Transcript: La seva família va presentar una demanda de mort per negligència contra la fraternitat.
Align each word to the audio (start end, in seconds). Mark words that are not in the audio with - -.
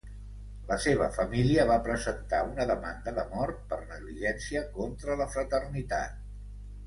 La 0.69 0.77
seva 0.85 1.09
família 1.17 1.65
va 1.71 1.75
presentar 1.87 2.39
una 2.53 2.65
demanda 2.71 3.13
de 3.19 3.25
mort 3.35 3.61
per 3.73 3.79
negligència 3.91 4.63
contra 4.79 5.19
la 5.23 5.31
fraternitat. 5.35 6.19